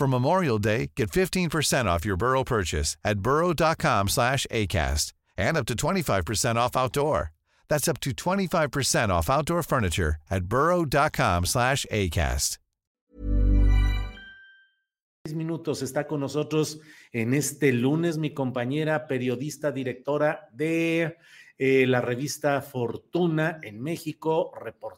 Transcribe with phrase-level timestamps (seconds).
[0.00, 5.66] For Memorial Day, get 15% off your Burrow purchase at burrow.com slash ACAST and up
[5.66, 7.32] to 25% off outdoor.
[7.68, 12.56] That's up to 25% off outdoor furniture at burrow.com slash ACAST.
[15.34, 16.80] minutos está con nosotros
[17.12, 21.18] en este lunes mi compañera periodista directora de
[21.58, 24.89] eh, la revista Fortuna en México, reportera,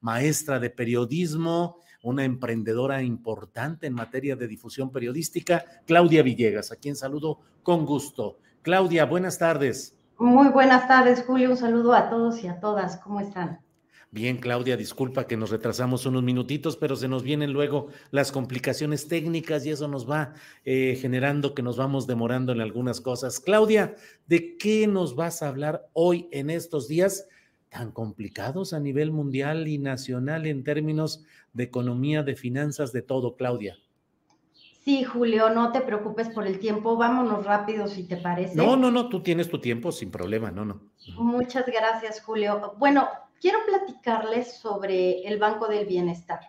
[0.00, 6.96] maestra de periodismo, una emprendedora importante en materia de difusión periodística, Claudia Villegas, a quien
[6.96, 8.38] saludo con gusto.
[8.62, 9.96] Claudia, buenas tardes.
[10.18, 11.50] Muy buenas tardes, Julio.
[11.50, 12.96] Un saludo a todos y a todas.
[12.98, 13.60] ¿Cómo están?
[14.14, 19.08] Bien, Claudia, disculpa que nos retrasamos unos minutitos, pero se nos vienen luego las complicaciones
[19.08, 23.40] técnicas y eso nos va eh, generando que nos vamos demorando en algunas cosas.
[23.40, 23.96] Claudia,
[24.26, 27.26] ¿de qué nos vas a hablar hoy en estos días
[27.72, 33.34] tan complicados a nivel mundial y nacional en términos de economía, de finanzas, de todo,
[33.34, 33.78] Claudia?
[34.84, 36.96] Sí, Julio, no te preocupes por el tiempo.
[36.96, 38.56] Vámonos rápido, si te parece.
[38.56, 40.82] No, no, no, tú tienes tu tiempo sin problema, no, no.
[41.16, 42.74] Muchas gracias, Julio.
[42.78, 43.08] Bueno,
[43.40, 46.40] quiero platicarles sobre el Banco del Bienestar.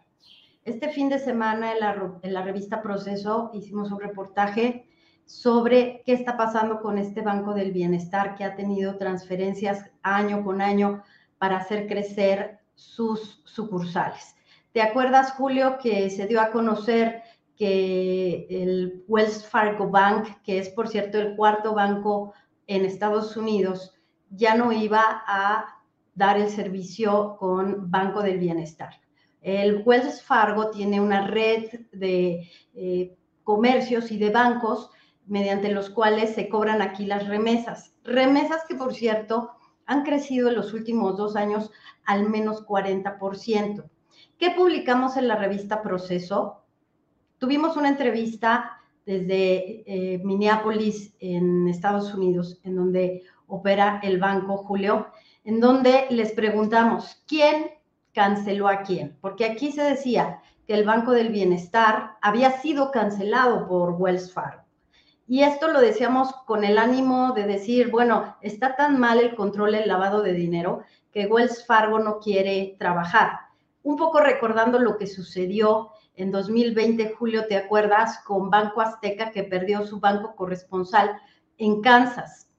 [0.65, 4.87] Este fin de semana en la, revista Proceso hicimos un reportaje
[5.25, 10.61] sobre qué está pasando con este Banco del Bienestar que ha tenido transferencias año con
[10.61, 11.03] año
[11.43, 14.33] para hacer crecer sus sucursales.
[14.71, 17.21] ¿Te acuerdas, Julio, que se dio a conocer
[17.57, 22.33] que el Wells Fargo Bank, que es por cierto el cuarto banco
[22.65, 23.93] en Estados Unidos,
[24.29, 25.65] ya no iba a
[26.15, 29.01] dar el servicio con Banco del Bienestar.
[29.41, 34.91] El Wells Fargo tiene una red de eh, comercios y de bancos
[35.25, 37.93] mediante los cuales se cobran aquí las remesas.
[38.05, 39.51] Remesas que, por cierto,
[39.85, 41.71] han crecido en los últimos dos años
[42.05, 43.83] al menos 40%.
[44.37, 46.63] ¿Qué publicamos en la revista Proceso?
[47.37, 55.07] Tuvimos una entrevista desde eh, Minneapolis, en Estados Unidos, en donde opera el banco Julio,
[55.43, 57.71] en donde les preguntamos quién
[58.13, 63.67] canceló a quién, porque aquí se decía que el Banco del Bienestar había sido cancelado
[63.67, 64.62] por Wells Fargo.
[65.27, 69.71] Y esto lo decíamos con el ánimo de decir, bueno, está tan mal el control
[69.71, 73.39] del lavado de dinero que Wells Fargo no quiere trabajar.
[73.83, 78.19] Un poco recordando lo que sucedió en 2020, Julio, ¿te acuerdas?
[78.19, 81.19] Con Banco Azteca que perdió su banco corresponsal
[81.57, 82.49] en Kansas,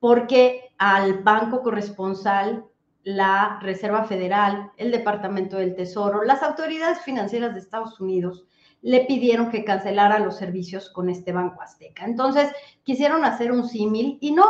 [0.00, 2.64] porque al banco corresponsal
[3.02, 8.46] la Reserva Federal, el Departamento del Tesoro, las autoridades financieras de Estados Unidos
[8.82, 12.04] le pidieron que cancelara los servicios con este Banco Azteca.
[12.04, 12.50] Entonces,
[12.84, 14.46] quisieron hacer un símil y no,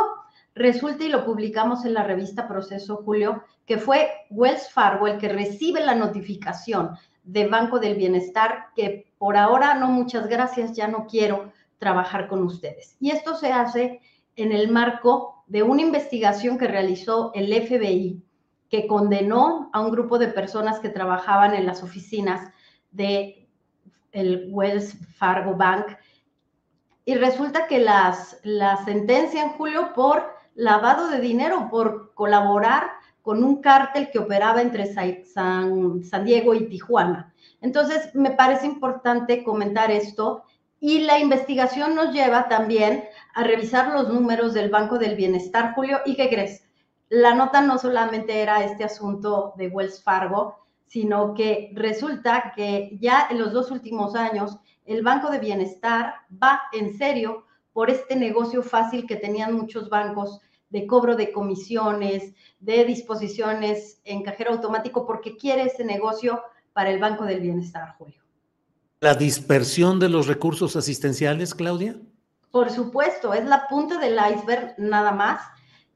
[0.55, 5.29] resulta y lo publicamos en la revista Proceso Julio, que fue Wells Fargo el que
[5.29, 6.91] recibe la notificación
[7.23, 12.43] de Banco del Bienestar que por ahora no, muchas gracias, ya no quiero trabajar con
[12.43, 12.95] ustedes.
[12.99, 14.01] Y esto se hace
[14.35, 18.23] en el marco de una investigación que realizó el FBI
[18.69, 22.51] que condenó a un grupo de personas que trabajaban en las oficinas
[22.91, 23.48] de
[24.11, 25.97] el Wells Fargo Bank
[27.05, 32.91] y resulta que las la sentencia en julio por lavado de dinero por colaborar
[33.21, 37.33] con un cártel que operaba entre San, San Diego y Tijuana.
[37.61, 40.43] Entonces, me parece importante comentar esto
[40.79, 43.03] y la investigación nos lleva también
[43.33, 45.99] a revisar los números del Banco del Bienestar, Julio.
[46.05, 46.63] ¿Y qué crees?
[47.09, 50.57] La nota no solamente era este asunto de Wells Fargo,
[50.89, 56.61] sino que resulta que ya en los dos últimos años el Banco de Bienestar va
[56.73, 60.41] en serio por este negocio fácil que tenían muchos bancos
[60.71, 66.41] de cobro de comisiones, de disposiciones en cajero automático, porque quiere ese negocio
[66.73, 68.21] para el Banco del Bienestar, Julio.
[68.99, 71.95] ¿La dispersión de los recursos asistenciales, Claudia?
[72.51, 75.41] Por supuesto, es la punta del iceberg nada más,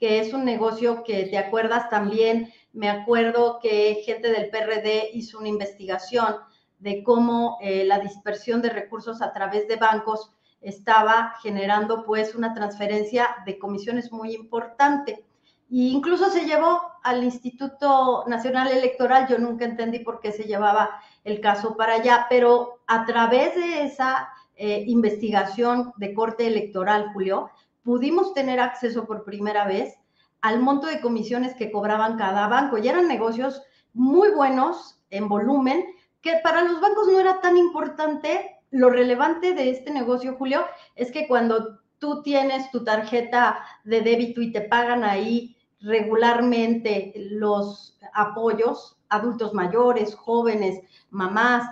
[0.04, 5.40] que es un negocio que te acuerdas también, me acuerdo que gente del PRD hizo
[5.40, 6.36] una investigación
[6.78, 12.54] de cómo eh, la dispersión de recursos a través de bancos estaba generando pues una
[12.54, 15.24] transferencia de comisiones muy importante.
[15.72, 21.00] E incluso se llevó al Instituto Nacional Electoral, yo nunca entendí por qué se llevaba
[21.24, 24.28] el caso para allá, pero a través de esa
[24.58, 27.52] eh, investigación de corte electoral, Julio,
[27.84, 29.96] pudimos tener acceso por primera vez
[30.42, 32.78] al monto de comisiones que cobraban cada banco.
[32.78, 33.62] Y eran negocios
[33.94, 35.86] muy buenos en volumen,
[36.22, 38.60] que para los bancos no era tan importante.
[38.72, 40.66] Lo relevante de este negocio, Julio,
[40.96, 48.00] es que cuando tú tienes tu tarjeta de débito y te pagan ahí regularmente los
[48.14, 51.70] apoyos, adultos mayores, jóvenes, mamás,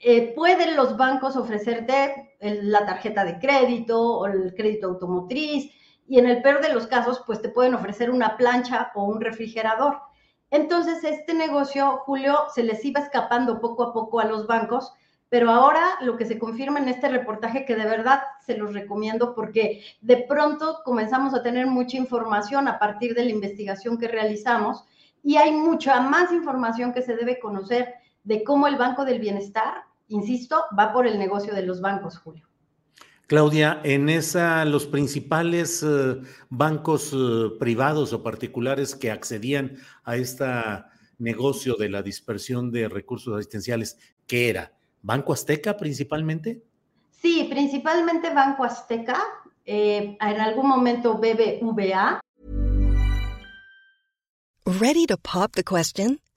[0.00, 5.70] eh, pueden los bancos ofrecerte la tarjeta de crédito o el crédito automotriz
[6.08, 9.20] y en el peor de los casos, pues te pueden ofrecer una plancha o un
[9.20, 10.00] refrigerador.
[10.50, 14.92] Entonces, este negocio, Julio, se les iba escapando poco a poco a los bancos,
[15.28, 19.34] pero ahora lo que se confirma en este reportaje, que de verdad se los recomiendo
[19.34, 24.84] porque de pronto comenzamos a tener mucha información a partir de la investigación que realizamos
[25.22, 27.94] y hay mucha más información que se debe conocer
[28.24, 32.46] de cómo el Banco del Bienestar insisto, va por el negocio de los bancos, Julio.
[33.26, 40.44] Claudia, en esa, los principales eh, bancos eh, privados o particulares que accedían a este
[41.18, 44.72] negocio de la dispersión de recursos asistenciales, ¿qué era?
[45.02, 46.62] ¿Banco Azteca principalmente?
[47.10, 49.22] Sí, principalmente Banco Azteca,
[49.64, 52.20] eh, en algún momento BBVA.
[54.66, 56.18] ¿Ready to pop the question?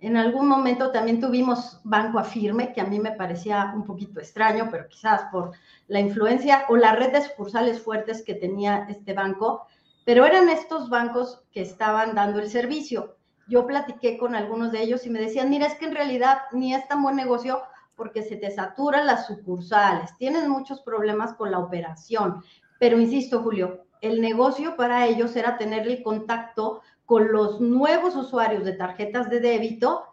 [0.00, 4.68] En algún momento también tuvimos Banco Afirme, que a mí me parecía un poquito extraño,
[4.70, 5.52] pero quizás por
[5.88, 9.66] la influencia o la red de sucursales fuertes que tenía este banco,
[10.04, 13.16] pero eran estos bancos que estaban dando el servicio.
[13.48, 16.74] Yo platiqué con algunos de ellos y me decían, mira, es que en realidad ni
[16.74, 17.62] es tan buen negocio
[17.96, 22.44] porque se te saturan las sucursales, tienes muchos problemas con la operación,
[22.78, 28.66] pero insisto, Julio, el negocio para ellos era tener el contacto con los nuevos usuarios
[28.66, 30.04] de tarjetas de débito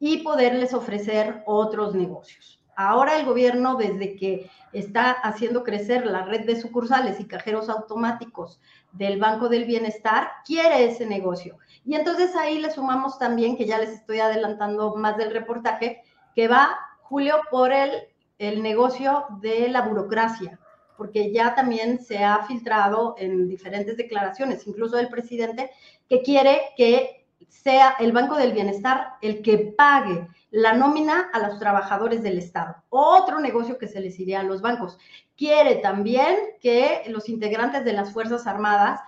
[0.00, 2.60] y poderles ofrecer otros negocios.
[2.74, 8.60] Ahora el gobierno, desde que está haciendo crecer la red de sucursales y cajeros automáticos
[8.90, 11.56] del Banco del Bienestar, quiere ese negocio.
[11.84, 16.02] Y entonces ahí le sumamos también, que ya les estoy adelantando más del reportaje,
[16.34, 17.92] que va, Julio, por el,
[18.38, 20.59] el negocio de la burocracia
[21.00, 25.70] porque ya también se ha filtrado en diferentes declaraciones, incluso el presidente,
[26.10, 31.58] que quiere que sea el Banco del Bienestar el que pague la nómina a los
[31.58, 32.76] trabajadores del Estado.
[32.90, 34.98] Otro negocio que se les iría a los bancos.
[35.38, 39.00] Quiere también que los integrantes de las Fuerzas Armadas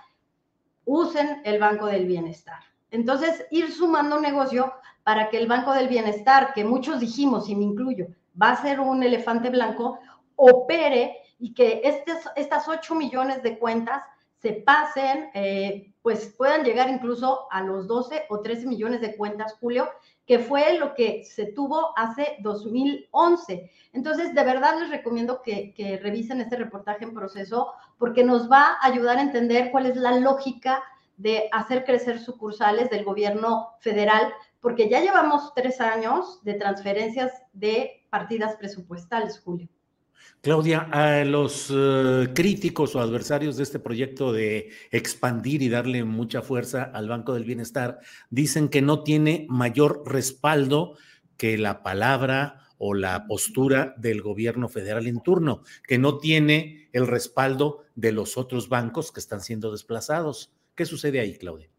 [0.85, 2.63] usen el Banco del Bienestar.
[2.89, 4.73] Entonces, ir sumando negocio
[5.03, 8.07] para que el Banco del Bienestar, que muchos dijimos, y me incluyo,
[8.41, 9.99] va a ser un elefante blanco,
[10.35, 11.81] opere y que
[12.35, 14.03] estas 8 millones de cuentas
[14.43, 19.55] se pasen, eh, pues puedan llegar incluso a los 12 o 13 millones de cuentas,
[19.59, 19.89] Julio,
[20.25, 23.71] que fue lo que se tuvo hace 2011.
[23.93, 28.73] Entonces, de verdad les recomiendo que, que revisen este reportaje en proceso porque nos va
[28.73, 30.83] a ayudar a entender cuál es la lógica
[31.15, 38.05] de hacer crecer sucursales del gobierno federal, porque ya llevamos tres años de transferencias de
[38.09, 39.69] partidas presupuestales, Julio.
[40.41, 46.41] Claudia, a los eh, críticos o adversarios de este proyecto de expandir y darle mucha
[46.41, 50.97] fuerza al Banco del Bienestar dicen que no tiene mayor respaldo
[51.37, 57.07] que la palabra o la postura del gobierno federal en turno, que no tiene el
[57.07, 60.53] respaldo de los otros bancos que están siendo desplazados.
[60.75, 61.69] ¿Qué sucede ahí, Claudia?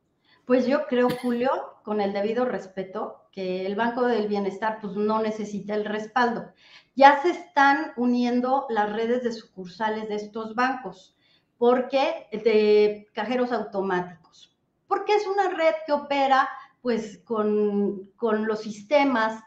[0.47, 1.51] Pues yo creo, Julio,
[1.85, 6.53] con el debido respeto, que el Banco del Bienestar pues no necesita el respaldo.
[6.95, 11.17] Ya se están uniendo las redes de sucursales de estos bancos,
[11.59, 16.49] porque de cajeros automáticos, porque es una red que opera
[16.81, 19.43] pues con, con los sistemas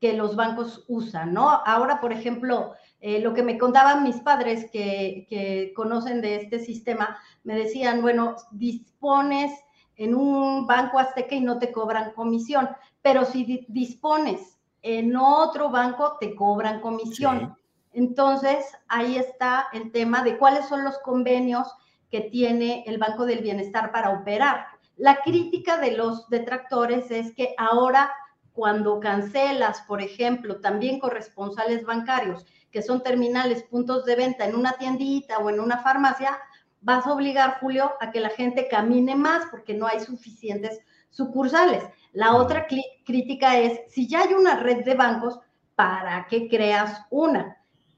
[0.00, 1.50] que los bancos usan, ¿no?
[1.50, 6.58] Ahora, por ejemplo, eh, lo que me contaban mis padres que, que, conocen de este
[6.58, 9.52] sistema, me decían, bueno, dispones
[9.96, 12.68] en un banco azteca y no te cobran comisión,
[13.02, 17.56] pero si dispones en otro banco, te cobran comisión.
[17.92, 21.68] Entonces, ahí está el tema de cuáles son los convenios
[22.10, 24.66] que tiene el Banco del Bienestar para operar.
[24.96, 28.12] La crítica de los detractores es que ahora
[28.52, 34.72] cuando cancelas, por ejemplo, también corresponsales bancarios, que son terminales, puntos de venta en una
[34.72, 36.38] tiendita o en una farmacia,
[36.80, 40.80] vas a obligar, Julio, a que la gente camine más porque no hay suficientes
[41.10, 41.84] sucursales.
[42.12, 45.40] La otra crítica es, si ya hay una red de bancos,
[45.74, 47.56] ¿para qué creas una?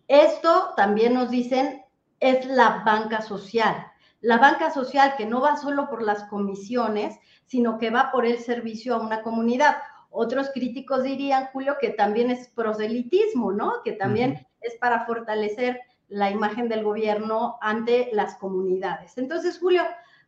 [0.08, 1.84] Esto también nos dicen
[2.20, 3.86] es la banca social.
[4.20, 7.16] La banca social que no va solo por las comisiones,
[7.46, 9.76] sino que va por el servicio a una comunidad.
[10.10, 13.82] Otros críticos dirían, Julio, que también es proselitismo, ¿no?
[13.84, 19.18] Que también es para fortalecer la imagen del gobierno ante las comunidades.
[19.18, 19.82] Entonces, Julio,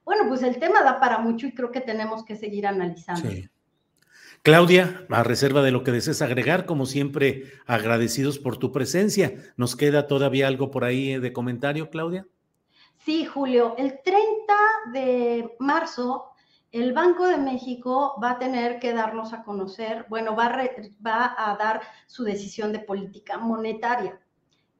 [0.04, 3.30] bueno, pues el tema da para mucho y creo que tenemos que seguir analizando.
[3.30, 3.48] Sí.
[4.42, 9.34] Claudia, a reserva de lo que desees agregar, como siempre, agradecidos por tu presencia.
[9.56, 12.26] ¿Nos queda todavía algo por ahí de comentario, Claudia?
[13.04, 14.54] Sí, Julio, el 30
[14.92, 16.30] de marzo
[16.72, 20.70] el Banco de México va a tener que darnos a conocer, bueno, va a,
[21.04, 24.20] va a dar su decisión de política monetaria.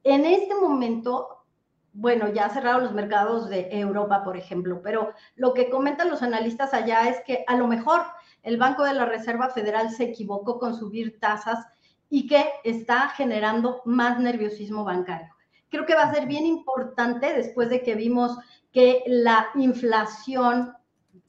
[0.03, 1.45] En este momento,
[1.93, 6.73] bueno, ya cerraron los mercados de Europa, por ejemplo, pero lo que comentan los analistas
[6.73, 8.01] allá es que a lo mejor
[8.43, 11.65] el Banco de la Reserva Federal se equivocó con subir tasas
[12.09, 15.33] y que está generando más nerviosismo bancario.
[15.69, 18.37] Creo que va a ser bien importante después de que vimos
[18.71, 20.75] que la inflación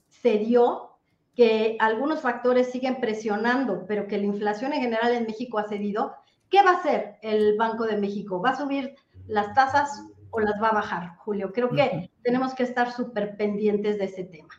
[0.09, 0.99] se dio
[1.35, 6.15] que algunos factores siguen presionando, pero que la inflación en general en México ha cedido,
[6.53, 8.41] ¿qué va a hacer el Banco de México?
[8.41, 8.95] ¿Va a subir
[9.27, 11.51] las tasas o las va a bajar, Julio?
[11.53, 14.55] Creo que tenemos que estar súper pendientes de ese tema.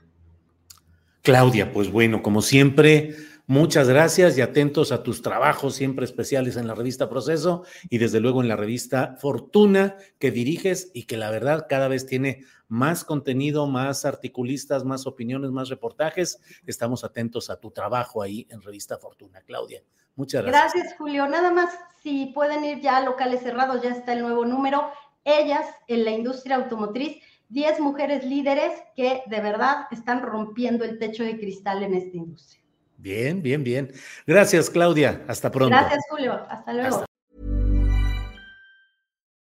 [1.21, 3.15] Claudia, pues bueno, como siempre,
[3.47, 8.19] muchas gracias y atentos a tus trabajos siempre especiales en la revista Proceso y desde
[8.19, 13.03] luego en la revista Fortuna que diriges y que la verdad cada vez tiene más
[13.03, 16.41] contenido, más articulistas, más opiniones, más reportajes.
[16.65, 19.41] Estamos atentos a tu trabajo ahí en Revista Fortuna.
[19.41, 19.83] Claudia,
[20.15, 20.73] muchas gracias.
[20.73, 21.27] Gracias, Julio.
[21.27, 21.69] Nada más,
[22.01, 24.89] si pueden ir ya a locales cerrados, ya está el nuevo número.
[25.23, 31.23] Ellas en la industria automotriz, 10 mujeres líderes que de verdad están rompiendo el techo
[31.23, 32.62] de cristal en esta industria.
[33.03, 33.91] Bien, bien, bien.
[34.25, 35.25] Gracias, Claudia.
[35.27, 35.75] Hasta pronto.
[35.75, 36.39] Gracias, Julio.
[36.49, 37.03] Hasta luego.